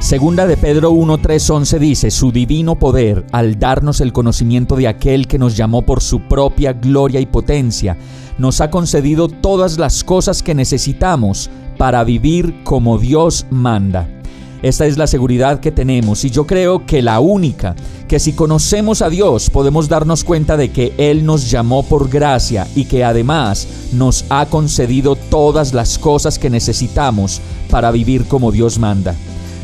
Segunda 0.00 0.46
de 0.46 0.58
Pedro 0.58 0.92
1.3.11 0.92 1.78
dice, 1.78 2.10
Su 2.10 2.30
divino 2.30 2.78
poder, 2.78 3.24
al 3.32 3.58
darnos 3.58 4.00
el 4.02 4.12
conocimiento 4.12 4.76
de 4.76 4.88
aquel 4.88 5.26
que 5.26 5.38
nos 5.38 5.56
llamó 5.56 5.82
por 5.82 6.02
su 6.02 6.20
propia 6.20 6.74
gloria 6.74 7.18
y 7.18 7.26
potencia, 7.26 7.96
nos 8.36 8.60
ha 8.60 8.70
concedido 8.70 9.28
todas 9.28 9.78
las 9.78 10.04
cosas 10.04 10.42
que 10.42 10.54
necesitamos 10.54 11.50
para 11.78 12.04
vivir 12.04 12.62
como 12.62 12.98
Dios 12.98 13.46
manda. 13.50 14.06
Esta 14.62 14.86
es 14.86 14.98
la 14.98 15.06
seguridad 15.06 15.60
que 15.60 15.72
tenemos 15.72 16.24
y 16.24 16.30
yo 16.30 16.46
creo 16.46 16.84
que 16.84 17.00
la 17.00 17.18
única, 17.20 17.74
que 18.06 18.18
si 18.18 18.34
conocemos 18.34 19.00
a 19.00 19.08
Dios 19.08 19.48
podemos 19.50 19.88
darnos 19.88 20.24
cuenta 20.24 20.56
de 20.56 20.70
que 20.70 20.92
Él 20.98 21.24
nos 21.24 21.50
llamó 21.50 21.82
por 21.82 22.08
gracia 22.08 22.66
y 22.74 22.84
que 22.84 23.02
además 23.02 23.66
nos 23.92 24.24
ha 24.28 24.46
concedido 24.46 25.16
todas 25.16 25.72
las 25.72 25.98
cosas 25.98 26.38
que 26.38 26.50
necesitamos 26.50 27.40
para 27.70 27.90
vivir 27.90 28.26
como 28.26 28.52
Dios 28.52 28.78
manda. 28.78 29.14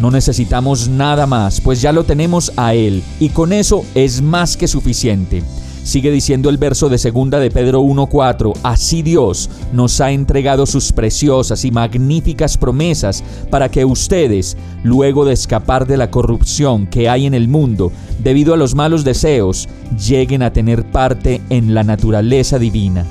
No 0.00 0.10
necesitamos 0.10 0.88
nada 0.88 1.26
más, 1.26 1.60
pues 1.60 1.80
ya 1.80 1.92
lo 1.92 2.04
tenemos 2.04 2.52
a 2.56 2.74
Él 2.74 3.02
y 3.18 3.30
con 3.30 3.52
eso 3.52 3.84
es 3.94 4.20
más 4.20 4.56
que 4.56 4.68
suficiente. 4.68 5.42
Sigue 5.84 6.10
diciendo 6.10 6.50
el 6.50 6.58
verso 6.58 6.88
de 6.88 6.98
segunda 6.98 7.38
de 7.38 7.50
Pedro 7.50 7.80
1:4, 7.80 8.52
así 8.64 9.02
Dios 9.02 9.48
nos 9.72 10.00
ha 10.00 10.10
entregado 10.10 10.66
sus 10.66 10.92
preciosas 10.92 11.64
y 11.64 11.70
magníficas 11.70 12.58
promesas 12.58 13.22
para 13.50 13.70
que 13.70 13.84
ustedes, 13.84 14.56
luego 14.82 15.24
de 15.24 15.32
escapar 15.32 15.86
de 15.86 15.96
la 15.96 16.10
corrupción 16.10 16.88
que 16.88 17.08
hay 17.08 17.24
en 17.24 17.34
el 17.34 17.46
mundo 17.46 17.92
debido 18.18 18.52
a 18.52 18.56
los 18.56 18.74
malos 18.74 19.04
deseos, 19.04 19.68
lleguen 19.96 20.42
a 20.42 20.52
tener 20.52 20.84
parte 20.90 21.40
en 21.50 21.72
la 21.72 21.84
naturaleza 21.84 22.58
divina. 22.58 23.06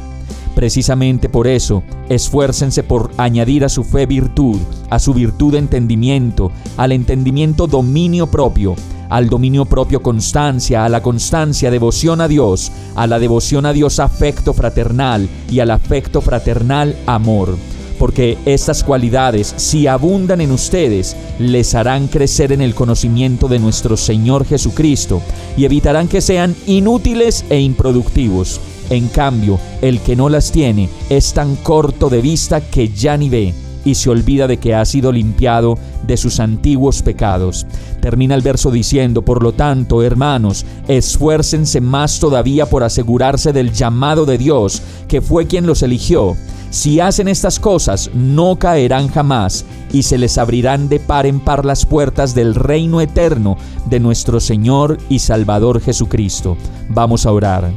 Precisamente 0.55 1.27
por 1.27 1.47
eso, 1.47 1.83
esfuércense 2.07 2.81
por 2.81 3.11
añadir 3.17 3.65
a 3.65 3.69
su 3.69 3.83
fe 3.83 4.05
virtud, 4.05 4.57
a 4.89 4.99
su 4.99 5.13
virtud 5.13 5.55
entendimiento, 5.55 6.49
al 6.77 6.93
entendimiento 6.93 7.67
dominio 7.67 8.27
propio, 8.27 8.75
al 9.09 9.27
dominio 9.27 9.65
propio 9.65 10.01
constancia, 10.01 10.85
a 10.85 10.89
la 10.89 11.01
constancia 11.01 11.69
devoción 11.69 12.21
a 12.21 12.29
Dios, 12.29 12.71
a 12.95 13.05
la 13.05 13.19
devoción 13.19 13.65
a 13.65 13.73
Dios 13.73 13.99
afecto 13.99 14.53
fraternal 14.53 15.27
y 15.51 15.59
al 15.59 15.71
afecto 15.71 16.21
fraternal 16.21 16.95
amor. 17.05 17.57
Porque 17.99 18.37
estas 18.45 18.83
cualidades, 18.83 19.53
si 19.57 19.87
abundan 19.87 20.39
en 20.39 20.51
ustedes, 20.51 21.17
les 21.37 21.75
harán 21.75 22.07
crecer 22.07 22.53
en 22.53 22.61
el 22.61 22.75
conocimiento 22.75 23.49
de 23.49 23.59
nuestro 23.59 23.97
Señor 23.97 24.45
Jesucristo 24.45 25.21
y 25.57 25.65
evitarán 25.65 26.07
que 26.07 26.21
sean 26.21 26.55
inútiles 26.65 27.45
e 27.49 27.59
improductivos. 27.59 28.59
En 28.89 29.07
cambio, 29.07 29.59
el 29.81 29.99
que 29.99 30.15
no 30.15 30.29
las 30.29 30.51
tiene 30.51 30.89
es 31.09 31.33
tan 31.33 31.55
corto 31.57 32.09
de 32.09 32.21
vista 32.21 32.61
que 32.61 32.89
ya 32.89 33.17
ni 33.17 33.29
ve 33.29 33.53
y 33.85 33.95
se 33.95 34.09
olvida 34.09 34.47
de 34.47 34.57
que 34.57 34.73
ha 34.75 34.83
sido 34.83 35.11
limpiado 35.11 35.77
de 36.05 36.17
sus 36.17 36.39
antiguos 36.39 37.01
pecados. 37.01 37.65
Termina 38.01 38.35
el 38.35 38.41
verso 38.41 38.71
diciendo, 38.71 39.21
por 39.21 39.41
lo 39.41 39.53
tanto, 39.53 40.03
hermanos, 40.03 40.65
esfuércense 40.87 41.81
más 41.81 42.19
todavía 42.19 42.65
por 42.65 42.83
asegurarse 42.83 43.53
del 43.53 43.71
llamado 43.71 44.25
de 44.25 44.37
Dios, 44.37 44.81
que 45.07 45.21
fue 45.21 45.45
quien 45.45 45.67
los 45.67 45.83
eligió. 45.83 46.35
Si 46.71 46.99
hacen 46.99 47.27
estas 47.27 47.59
cosas, 47.59 48.09
no 48.13 48.57
caerán 48.57 49.07
jamás 49.07 49.65
y 49.93 50.03
se 50.03 50.17
les 50.17 50.37
abrirán 50.37 50.89
de 50.89 50.99
par 50.99 51.25
en 51.25 51.39
par 51.39 51.63
las 51.63 51.85
puertas 51.85 52.35
del 52.35 52.53
reino 52.53 52.99
eterno 52.99 53.55
de 53.85 53.99
nuestro 53.99 54.39
Señor 54.39 54.97
y 55.07 55.19
Salvador 55.19 55.79
Jesucristo. 55.79 56.57
Vamos 56.89 57.25
a 57.25 57.31
orar. 57.31 57.71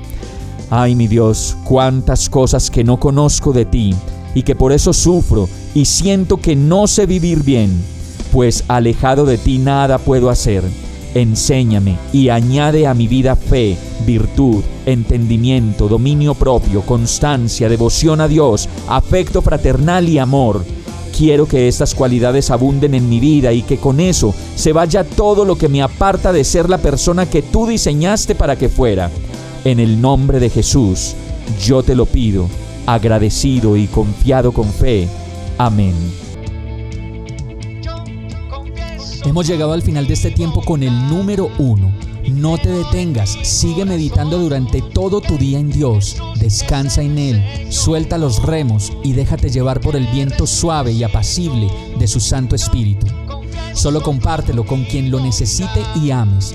Ay 0.70 0.94
mi 0.94 1.08
Dios, 1.08 1.56
cuántas 1.64 2.28
cosas 2.28 2.70
que 2.70 2.84
no 2.84 3.00
conozco 3.00 3.52
de 3.52 3.64
ti 3.64 3.94
y 4.34 4.42
que 4.42 4.54
por 4.54 4.72
eso 4.72 4.92
sufro 4.92 5.48
y 5.74 5.86
siento 5.86 6.36
que 6.36 6.56
no 6.56 6.86
sé 6.86 7.06
vivir 7.06 7.42
bien, 7.42 7.70
pues 8.32 8.64
alejado 8.68 9.24
de 9.24 9.38
ti 9.38 9.56
nada 9.56 9.96
puedo 9.96 10.28
hacer. 10.28 10.62
Enséñame 11.14 11.96
y 12.12 12.28
añade 12.28 12.86
a 12.86 12.92
mi 12.92 13.08
vida 13.08 13.34
fe, 13.34 13.78
virtud, 14.04 14.62
entendimiento, 14.84 15.88
dominio 15.88 16.34
propio, 16.34 16.82
constancia, 16.82 17.70
devoción 17.70 18.20
a 18.20 18.28
Dios, 18.28 18.68
afecto 18.88 19.40
fraternal 19.40 20.06
y 20.06 20.18
amor. 20.18 20.62
Quiero 21.16 21.48
que 21.48 21.66
estas 21.66 21.94
cualidades 21.94 22.50
abunden 22.50 22.94
en 22.94 23.08
mi 23.08 23.20
vida 23.20 23.54
y 23.54 23.62
que 23.62 23.78
con 23.78 24.00
eso 24.00 24.34
se 24.54 24.74
vaya 24.74 25.02
todo 25.02 25.46
lo 25.46 25.56
que 25.56 25.68
me 25.68 25.80
aparta 25.80 26.30
de 26.30 26.44
ser 26.44 26.68
la 26.68 26.78
persona 26.78 27.24
que 27.24 27.40
tú 27.40 27.66
diseñaste 27.66 28.34
para 28.34 28.56
que 28.56 28.68
fuera. 28.68 29.10
En 29.64 29.80
el 29.80 30.00
nombre 30.00 30.40
de 30.40 30.50
Jesús, 30.50 31.14
yo 31.60 31.82
te 31.82 31.94
lo 31.94 32.06
pido 32.06 32.48
agradecido 32.88 33.76
y 33.76 33.86
confiado 33.86 34.52
con 34.52 34.72
fe. 34.72 35.06
Amén. 35.58 35.94
Hemos 39.26 39.46
llegado 39.46 39.74
al 39.74 39.82
final 39.82 40.06
de 40.06 40.14
este 40.14 40.30
tiempo 40.30 40.62
con 40.62 40.82
el 40.82 41.08
número 41.08 41.50
uno. 41.58 41.92
No 42.32 42.56
te 42.56 42.70
detengas, 42.70 43.36
sigue 43.42 43.84
meditando 43.84 44.38
durante 44.38 44.80
todo 44.80 45.20
tu 45.20 45.36
día 45.36 45.58
en 45.58 45.70
Dios, 45.70 46.16
descansa 46.38 47.02
en 47.02 47.18
Él, 47.18 47.42
suelta 47.70 48.18
los 48.18 48.42
remos 48.42 48.92
y 49.02 49.12
déjate 49.12 49.50
llevar 49.50 49.80
por 49.80 49.96
el 49.96 50.06
viento 50.06 50.46
suave 50.46 50.92
y 50.92 51.04
apacible 51.04 51.68
de 51.98 52.06
su 52.06 52.20
Santo 52.20 52.54
Espíritu. 52.54 53.06
Solo 53.74 54.02
compártelo 54.02 54.64
con 54.64 54.84
quien 54.84 55.10
lo 55.10 55.20
necesite 55.20 55.82
y 55.94 56.10
ames. 56.10 56.54